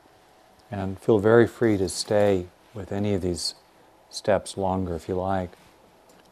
and 0.71 0.99
feel 0.99 1.19
very 1.19 1.45
free 1.45 1.77
to 1.77 1.87
stay 1.87 2.47
with 2.73 2.91
any 2.91 3.13
of 3.13 3.21
these 3.21 3.53
steps 4.09 4.57
longer 4.57 4.95
if 4.95 5.07
you 5.07 5.13
like, 5.13 5.51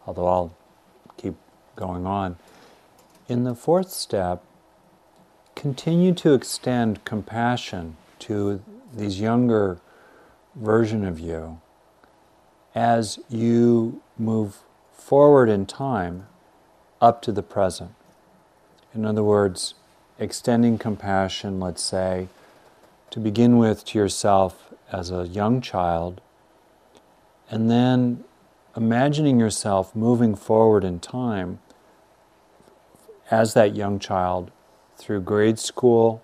although 0.08 0.26
I'll 0.26 0.56
keep 1.16 1.36
going 1.76 2.08
on. 2.08 2.38
In 3.30 3.44
the 3.44 3.54
fourth 3.54 3.92
step, 3.92 4.44
continue 5.56 6.12
to 6.16 6.34
extend 6.34 7.06
compassion 7.06 7.98
to 8.20 8.64
these 8.92 9.20
younger 9.20 9.80
version 10.56 11.06
of 11.06 11.20
you 11.20 11.62
as 12.74 13.20
you 13.30 14.02
move 14.18 14.64
forward 14.92 15.50
in 15.50 15.68
time 15.68 16.26
up 17.00 17.22
to 17.22 17.32
the 17.32 17.44
present. 17.44 17.92
In 18.96 19.06
other 19.06 19.24
words, 19.24 19.76
extending 20.20 20.78
compassion, 20.78 21.60
let's 21.60 21.82
say, 21.82 22.28
to 23.10 23.20
begin 23.20 23.58
with 23.58 23.86
to 23.86 23.98
yourself 23.98 24.74
as 24.92 25.12
a 25.12 25.28
young 25.28 25.62
child, 25.62 26.22
and 27.50 27.70
then 27.70 28.24
imagining 28.76 29.40
yourself 29.40 29.96
moving 29.96 30.36
forward 30.36 30.84
in 30.84 31.00
time 31.00 31.60
as 33.30 33.54
that 33.54 33.76
young 33.76 34.00
child 34.00 34.52
through 34.98 35.22
grade 35.22 35.60
school, 35.60 36.24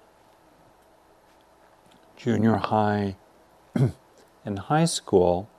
junior 2.18 2.56
high, 2.58 3.16
and 4.46 4.60
high 4.60 4.86
school, 4.86 5.50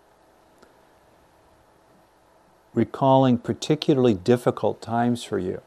recalling 2.75 3.39
particularly 3.39 4.15
difficult 4.15 4.81
times 4.81 5.25
for 5.25 5.39
you, 5.39 5.61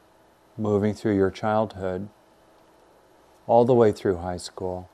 moving 0.58 0.94
through 0.94 1.16
your 1.16 1.32
childhood, 1.32 2.08
all 3.48 3.66
the 3.66 3.74
way 3.74 3.92
through 3.92 4.18
high 4.18 4.38
school, 4.38 4.90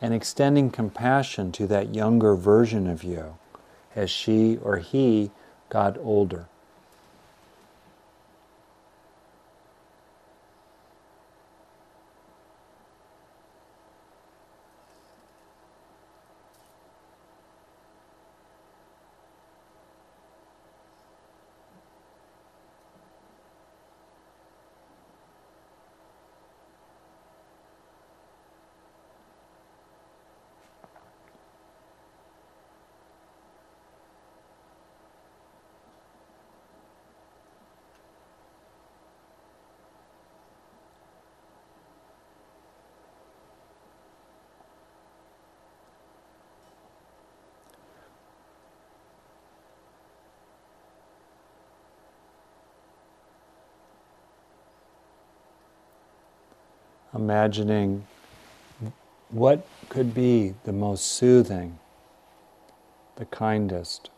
and 0.00 0.14
extending 0.14 0.70
compassion 0.70 1.52
to 1.52 1.66
that 1.66 1.94
younger 1.94 2.34
version 2.34 2.86
of 2.86 3.02
you 3.02 3.38
as 3.94 4.10
she 4.10 4.58
or 4.58 4.78
he 4.78 5.30
got 5.68 5.96
older. 5.98 6.48
Imagining 57.14 58.06
what 59.30 59.66
could 59.88 60.14
be 60.14 60.54
the 60.64 60.72
most 60.72 61.04
soothing, 61.04 61.78
the 63.16 63.24
kindest, 63.26 64.10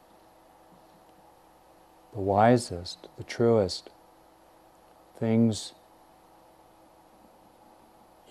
the 2.13 2.21
wisest, 2.21 3.09
the 3.17 3.25
truest 3.25 3.91
things 5.19 5.73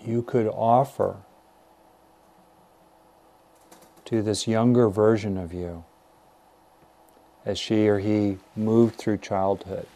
you 0.04 0.22
could 0.22 0.46
offer 0.46 1.16
to 4.04 4.22
this 4.22 4.46
younger 4.46 4.88
version 4.88 5.38
of 5.38 5.52
you 5.52 5.84
as 7.44 7.58
she 7.58 7.88
or 7.88 7.98
he 7.98 8.38
moved 8.54 8.96
through 8.96 9.18
childhood. 9.18 9.86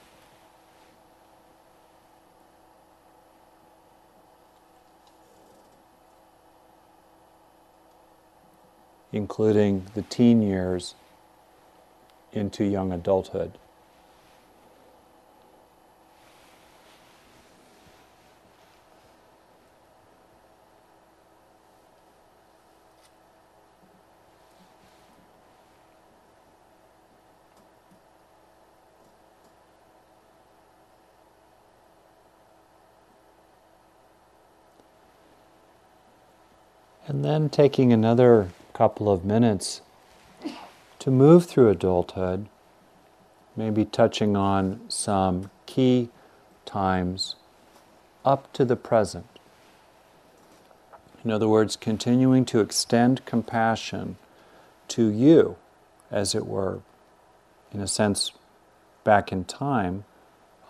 Including 9.16 9.86
the 9.94 10.02
teen 10.02 10.42
years 10.42 10.94
into 12.32 12.64
young 12.64 12.92
adulthood. 12.92 13.52
And 37.08 37.24
then 37.24 37.48
taking 37.48 37.92
another 37.92 38.48
couple 38.76 39.10
of 39.10 39.24
minutes 39.24 39.80
to 40.98 41.10
move 41.10 41.46
through 41.46 41.70
adulthood, 41.70 42.46
maybe 43.56 43.86
touching 43.86 44.36
on 44.36 44.78
some 44.86 45.50
key 45.64 46.10
times 46.66 47.36
up 48.22 48.52
to 48.52 48.66
the 48.66 48.76
present. 48.76 49.24
In 51.24 51.30
other 51.30 51.48
words, 51.48 51.74
continuing 51.74 52.44
to 52.44 52.60
extend 52.60 53.24
compassion 53.24 54.18
to 54.88 55.08
you, 55.08 55.56
as 56.10 56.34
it 56.34 56.46
were, 56.46 56.80
in 57.72 57.80
a 57.80 57.88
sense, 57.88 58.32
back 59.04 59.32
in 59.32 59.44
time, 59.44 60.04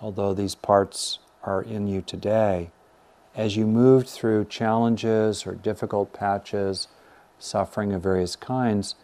although 0.01 0.33
these 0.33 0.55
parts 0.55 1.19
are 1.42 1.61
in 1.61 1.88
you 1.88 2.03
today, 2.03 2.71
as 3.35 3.57
you 3.57 3.66
moved 3.66 4.09
through 4.09 4.45
challenges 4.45 5.45
or 5.45 5.57
difficult 5.57 6.12
patches 6.12 6.87
suffering 7.38 7.92
of 7.92 8.03
various 8.03 8.37
kinds 8.37 8.94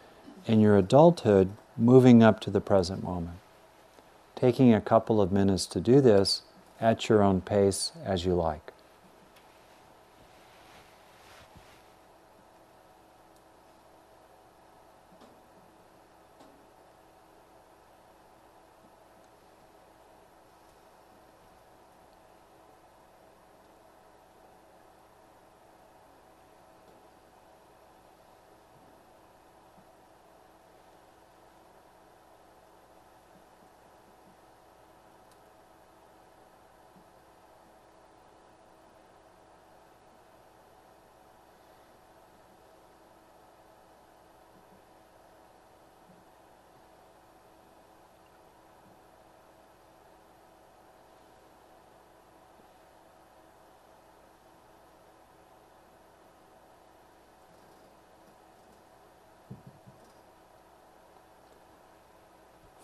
in 0.45 0.59
your 0.59 0.77
adulthood, 0.77 1.51
moving 1.77 2.21
up 2.21 2.39
to 2.41 2.49
the 2.49 2.61
present 2.61 3.03
moment. 3.03 3.37
Taking 4.35 4.73
a 4.73 4.81
couple 4.81 5.21
of 5.21 5.31
minutes 5.31 5.65
to 5.67 5.79
do 5.79 6.01
this 6.01 6.41
at 6.81 7.07
your 7.07 7.23
own 7.23 7.41
pace 7.41 7.93
as 8.03 8.25
you 8.25 8.33
like. 8.33 8.72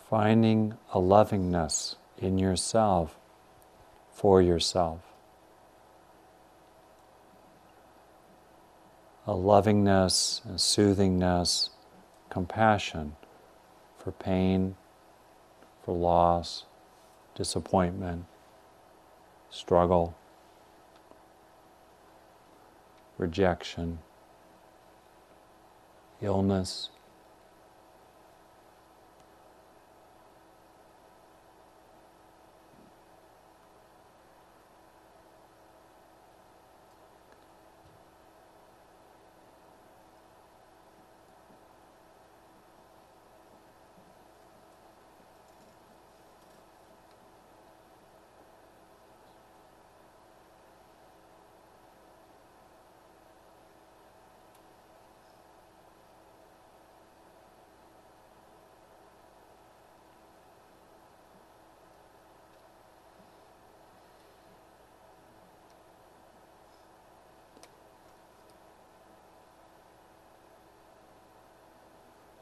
Finding 0.09 0.75
a 0.91 0.99
lovingness 0.99 1.95
in 2.17 2.39
yourself 2.39 3.15
for 4.11 4.41
yourself. 4.41 4.99
A 9.27 9.33
lovingness, 9.33 10.41
a 10.49 10.57
soothingness, 10.57 11.69
compassion 12.31 13.15
for 13.99 14.11
pain, 14.11 14.75
for 15.83 15.95
loss, 15.95 16.65
disappointment, 17.35 18.25
struggle, 19.51 20.15
rejection, 23.19 23.99
illness, 26.19 26.89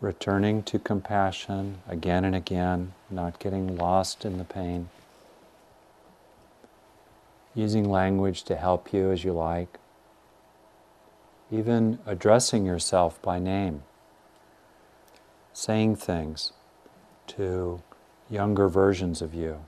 returning 0.08 0.64
to 0.64 0.80
compassion 0.80 1.80
again 1.86 2.24
and 2.24 2.34
again, 2.34 2.94
not 3.10 3.40
getting 3.40 3.76
lost 3.76 4.24
in 4.24 4.38
the 4.38 4.46
pain. 4.46 4.88
Using 7.54 7.90
language 7.90 8.44
to 8.44 8.56
help 8.56 8.94
you 8.94 9.12
as 9.12 9.26
you 9.26 9.34
like. 9.34 9.78
Even 11.52 12.00
addressing 12.06 12.66
yourself 12.66 13.22
by 13.22 13.38
name. 13.38 13.84
Saying 15.52 15.98
things 15.98 16.54
to 17.36 17.82
younger 18.30 18.70
versions 18.70 19.22
of 19.22 19.34
you 19.34 19.66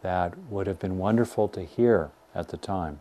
that 0.00 0.36
would 0.50 0.66
have 0.66 0.80
been 0.80 0.98
wonderful 0.98 1.46
to 1.46 1.62
hear 1.62 2.10
at 2.34 2.48
the 2.48 2.56
time. 2.56 3.00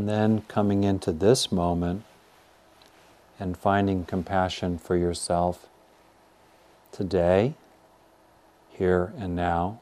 And 0.00 0.08
then 0.08 0.40
coming 0.48 0.82
into 0.82 1.12
this 1.12 1.52
moment 1.52 2.04
and 3.38 3.54
finding 3.54 4.06
compassion 4.06 4.78
for 4.78 4.96
yourself 4.96 5.66
today, 6.90 7.52
here 8.70 9.12
and 9.18 9.36
now. 9.36 9.80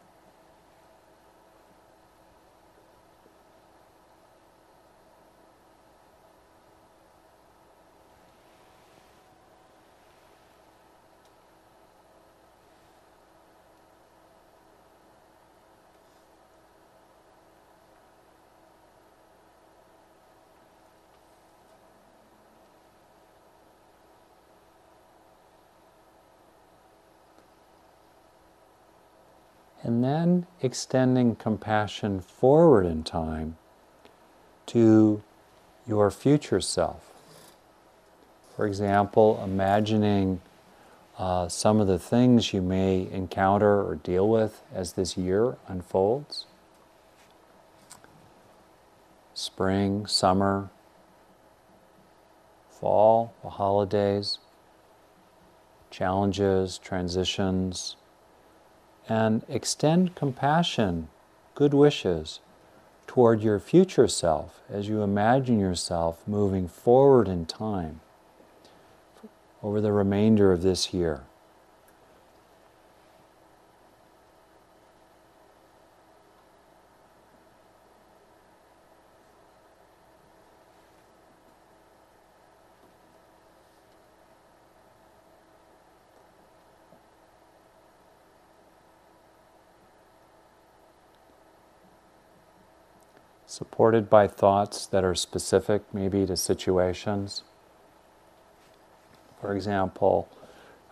And 29.88 30.04
then 30.04 30.46
extending 30.60 31.34
compassion 31.34 32.20
forward 32.20 32.84
in 32.84 33.04
time 33.04 33.56
to 34.66 35.22
your 35.86 36.10
future 36.10 36.60
self. 36.60 37.10
For 38.54 38.66
example, 38.66 39.40
imagining 39.42 40.42
uh, 41.16 41.48
some 41.48 41.80
of 41.80 41.86
the 41.86 41.98
things 41.98 42.52
you 42.52 42.60
may 42.60 43.08
encounter 43.10 43.82
or 43.82 43.94
deal 43.94 44.28
with 44.28 44.60
as 44.74 44.92
this 44.92 45.16
year 45.16 45.56
unfolds 45.68 46.44
spring, 49.32 50.04
summer, 50.04 50.68
fall, 52.68 53.32
the 53.42 53.48
holidays, 53.48 54.38
challenges, 55.90 56.76
transitions 56.76 57.96
and 59.08 59.42
extend 59.48 60.14
compassion, 60.14 61.08
good 61.54 61.72
wishes 61.72 62.40
toward 63.06 63.42
your 63.42 63.58
future 63.58 64.06
self 64.06 64.60
as 64.70 64.88
you 64.88 65.02
imagine 65.02 65.58
yourself 65.58 66.22
moving 66.26 66.68
forward 66.68 67.26
in 67.26 67.46
time 67.46 68.00
over 69.62 69.80
the 69.80 69.92
remainder 69.92 70.52
of 70.52 70.62
this 70.62 70.92
year. 70.92 71.22
Supported 93.68 94.08
by 94.08 94.26
thoughts 94.26 94.86
that 94.86 95.04
are 95.04 95.14
specific 95.14 95.82
maybe 95.92 96.24
to 96.26 96.36
situations. 96.36 97.42
For 99.40 99.54
example, 99.54 100.28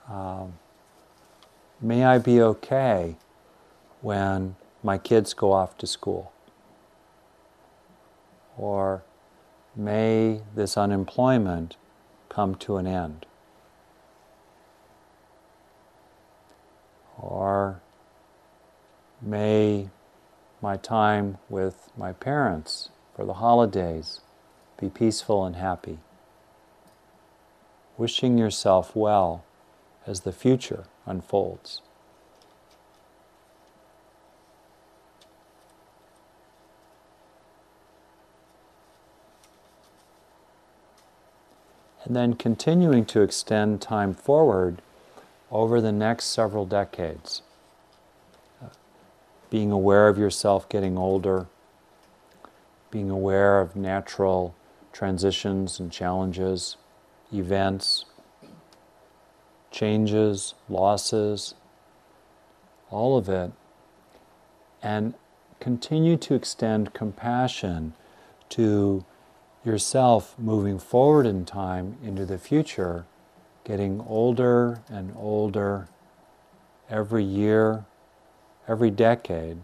um, 0.09 0.59
may 1.81 2.05
I 2.05 2.19
be 2.19 2.41
okay 2.41 3.17
when 4.03 4.57
my 4.83 4.99
kids 4.99 5.33
go 5.33 5.53
off 5.53 5.77
to 5.79 5.87
school? 5.87 6.33
Or 8.59 9.03
may 9.75 10.43
this 10.55 10.77
unemployment 10.77 11.77
come 12.29 12.55
to 12.57 12.77
an 12.77 12.87
end? 12.87 13.27
Or 17.19 17.81
may 19.21 19.89
my 20.61 20.77
time 20.77 21.39
with 21.49 21.91
my 21.97 22.13
parents 22.13 22.89
for 23.15 23.25
the 23.25 23.35
holidays 23.35 24.21
be 24.79 24.89
peaceful 24.89 25.45
and 25.45 25.57
happy. 25.57 25.99
Wishing 27.97 28.37
yourself 28.37 28.95
well 28.95 29.45
as 30.07 30.21
the 30.21 30.33
future 30.33 30.85
unfolds. 31.07 31.81
And 42.05 42.15
then 42.15 42.35
continuing 42.35 43.05
to 43.07 43.23
extend 43.23 43.81
time 43.81 44.15
forward 44.15 44.81
over 45.51 45.81
the 45.81 45.91
next 45.91 46.27
several 46.27 46.65
decades 46.65 47.43
being 49.51 49.71
aware 49.71 50.09
of 50.09 50.19
yourself 50.19 50.69
getting 50.69 50.99
older, 50.99 51.47
being 52.91 53.11
aware 53.11 53.61
of 53.61 53.77
natural 53.77 54.55
transitions 54.93 55.79
and 55.79 55.93
challenges, 55.93 56.77
events, 57.33 58.05
changes, 59.71 60.55
losses, 60.69 61.55
all 62.91 63.19
of 63.19 63.29
it, 63.29 63.53
and 64.83 65.15
continue 65.61 66.17
to 66.17 66.35
extend 66.35 66.95
compassion 66.95 67.93
to 68.49 69.05
yourself 69.65 70.35
moving 70.39 70.79
forward 70.79 71.27
in 71.27 71.45
time 71.45 71.97
into 72.03 72.25
the 72.25 72.39
future, 72.39 73.05
getting 73.65 74.01
older 74.09 74.81
and 74.89 75.13
older 75.17 75.89
every 76.89 77.25
year, 77.25 77.85
every 78.69 78.91
decade, 78.91 79.59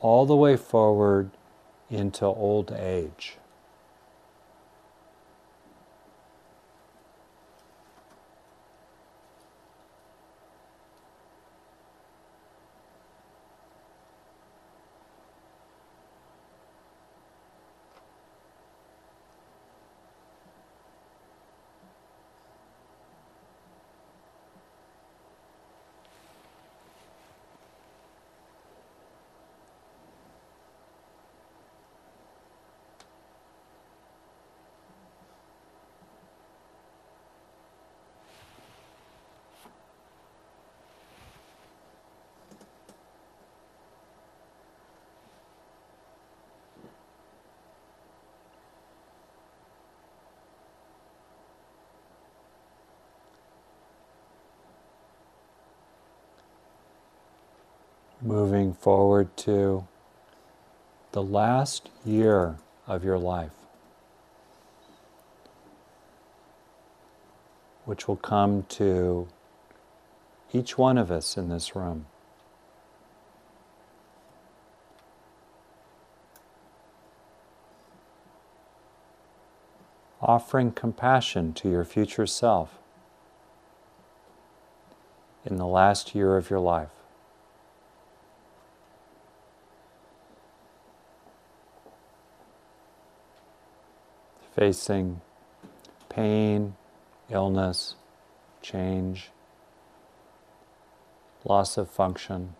all 0.00 0.26
the 0.26 0.36
way 0.36 0.56
forward 0.56 1.30
into 1.90 2.24
old 2.24 2.72
age. 2.72 3.38
Moving 58.24 58.72
forward 58.72 59.36
to 59.36 59.86
the 61.12 61.22
last 61.22 61.90
year 62.06 62.56
of 62.86 63.04
your 63.04 63.18
life, 63.18 63.52
which 67.84 68.08
will 68.08 68.16
come 68.16 68.62
to 68.62 69.28
each 70.54 70.78
one 70.78 70.96
of 70.96 71.10
us 71.10 71.36
in 71.36 71.50
this 71.50 71.76
room. 71.76 72.06
Offering 80.22 80.72
compassion 80.72 81.52
to 81.52 81.68
your 81.68 81.84
future 81.84 82.26
self 82.26 82.78
in 85.44 85.56
the 85.56 85.66
last 85.66 86.14
year 86.14 86.38
of 86.38 86.48
your 86.48 86.60
life. 86.60 87.03
Facing 94.54 95.20
pain, 96.08 96.76
illness, 97.28 97.96
change, 98.62 99.30
loss 101.44 101.76
of 101.76 101.90
function, 101.90 102.54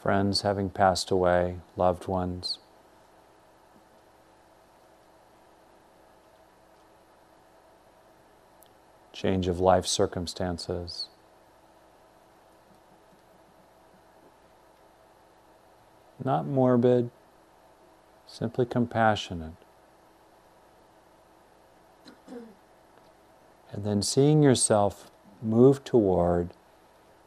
friends 0.00 0.40
having 0.42 0.70
passed 0.70 1.10
away, 1.10 1.58
loved 1.76 2.08
ones. 2.08 2.58
change 9.22 9.46
of 9.46 9.60
life 9.60 9.86
circumstances. 9.86 11.06
Not 16.24 16.44
morbid, 16.44 17.10
simply 18.32 18.64
compassionate. 18.64 19.52
And 23.70 23.84
then 23.84 24.00
seeing 24.00 24.42
yourself 24.42 25.10
move 25.42 25.84
toward 25.84 26.50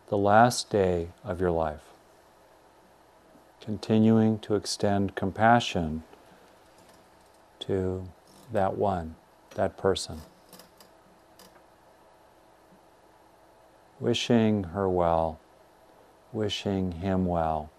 the 0.08 0.18
last 0.18 0.70
day 0.70 1.10
of 1.24 1.40
your 1.40 1.52
life. 1.52 1.84
Continuing 3.62 4.40
to 4.40 4.56
extend 4.56 5.16
compassion 5.16 6.04
to 7.60 8.08
that 8.52 8.78
one, 8.78 9.16
that 9.56 9.78
person. 9.78 10.22
wishing 14.00 14.66
her 14.66 14.90
well, 14.90 15.40
wishing 16.34 16.92
him 16.94 17.26
well. 17.26 17.72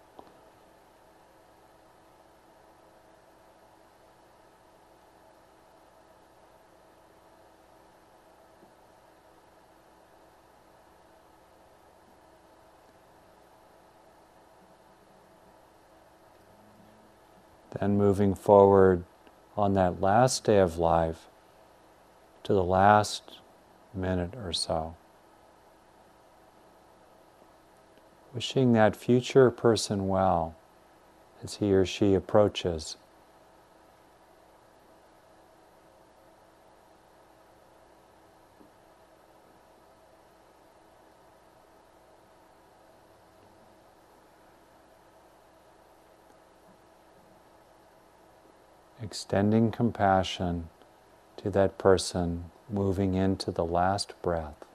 Then 17.71 17.97
moving 17.97 18.33
forward 18.33 19.03
on 19.55 19.73
that 19.73 20.01
last 20.01 20.43
day 20.43 20.59
of 20.59 20.77
life 20.77 21.27
to 22.43 22.53
the 22.53 22.63
last 22.63 23.39
minute 23.93 24.35
or 24.35 24.53
so. 24.53 24.95
wishing 28.37 28.73
that 28.73 28.95
future 28.95 29.49
person 29.49 30.07
well 30.07 30.55
as 31.43 31.55
he 31.55 31.73
or 31.73 31.83
she 31.83 32.13
approaches. 32.13 32.95
Extending 49.07 49.71
compassion 49.71 50.67
to 51.37 51.49
that 51.49 51.77
person 51.77 52.51
moving 52.69 53.13
into 53.13 53.51
the 53.51 53.63
last 53.63 54.21
breath. 54.21 54.65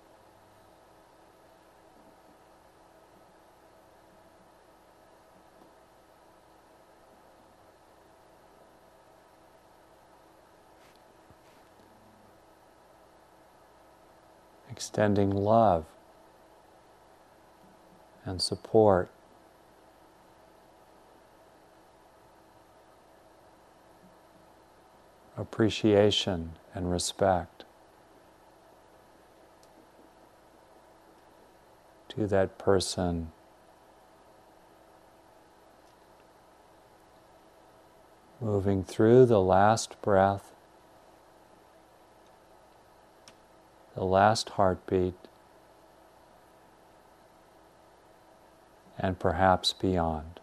extending 14.71 15.31
love 15.31 15.85
and 18.25 18.41
support. 18.41 19.11
Appreciation 25.43 26.53
and 26.73 26.91
respect 26.93 27.65
to 32.09 32.29
that 32.29 32.59
person. 32.59 33.33
Moving 38.41 38.85
through 38.85 39.27
the 39.27 39.41
last 39.41 40.01
breath 40.01 40.53
the 43.95 44.05
last 44.05 44.51
heartbeat, 44.51 45.15
and 48.99 49.19
perhaps 49.19 49.73
beyond. 49.73 50.41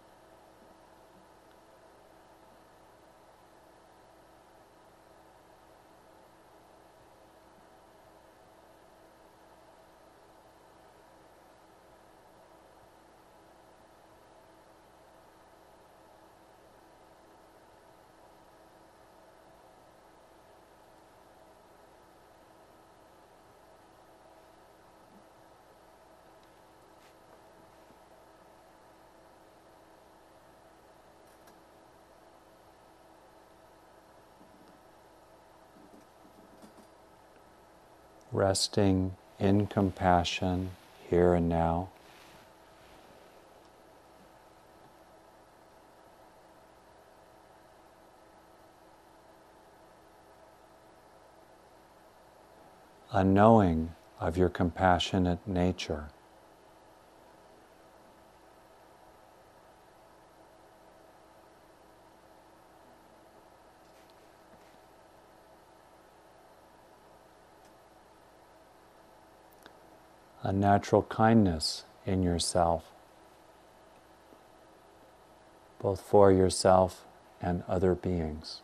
Resting 38.40 39.14
in 39.38 39.68
compassion 39.68 40.72
here 41.10 41.34
and 41.34 41.50
now. 41.50 41.90
A 53.12 53.26
knowing 53.26 53.94
of 54.22 54.38
your 54.38 54.48
compassionate 54.48 55.46
nature. 55.46 56.06
A 70.50 70.52
natural 70.52 71.04
kindness 71.04 71.84
in 72.08 72.24
yourself, 72.24 72.86
both 75.80 76.02
for 76.02 76.32
yourself 76.32 77.06
and 77.40 77.62
other 77.68 77.94
beings. 77.94 78.62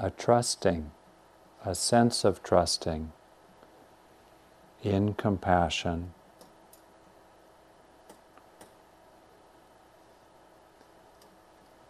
a 0.00 0.10
trusting 0.10 0.92
a 1.68 1.74
sense 1.74 2.24
of 2.24 2.42
trusting 2.42 3.12
in 4.82 5.12
compassion. 5.12 6.14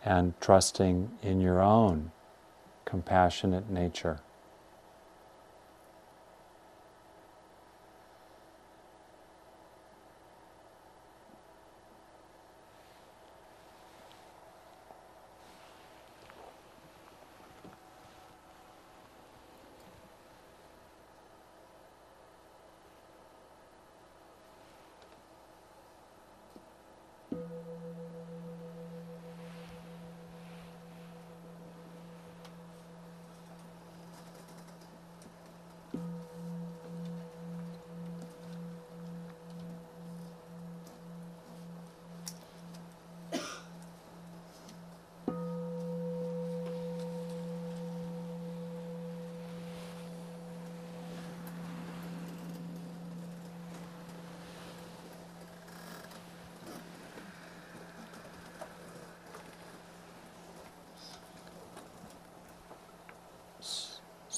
And 0.05 0.35
trusting 0.41 1.12
in 1.22 1.41
your 1.41 1.62
own 1.62 2.11
compassionate 2.87 3.70
nature. 3.70 4.18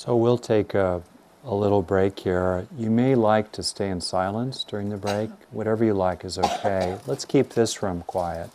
So 0.01 0.16
we'll 0.16 0.38
take 0.38 0.72
a, 0.72 1.03
a 1.44 1.55
little 1.55 1.82
break 1.82 2.20
here. 2.20 2.66
You 2.78 2.88
may 2.88 3.14
like 3.14 3.53
to 3.53 3.62
stay 3.62 3.90
in 3.90 4.01
silence 4.01 4.64
during 4.64 4.88
the 4.88 4.96
break. 4.96 5.28
Whatever 5.51 5.84
you 5.84 5.92
like 5.92 6.24
is 6.24 6.38
okay. 6.38 6.96
Let's 7.07 7.26
keep 7.26 7.51
this 7.51 7.82
room 7.82 8.03
quiet. 8.07 8.48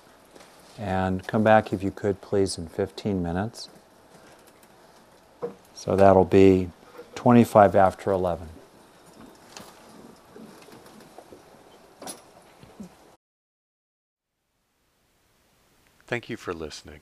And 0.80 1.28
come 1.28 1.44
back 1.44 1.72
if 1.72 1.84
you 1.84 1.92
could, 1.92 2.20
please, 2.20 2.58
in 2.58 2.66
15 2.66 3.22
minutes. 3.22 3.70
So 5.76 5.96
that'll 5.96 6.26
be 6.26 6.72
25 7.14 7.76
after 7.76 8.10
11. 8.10 8.50
Thank 16.08 16.28
you 16.28 16.38
for 16.38 16.56
listening. 16.56 17.02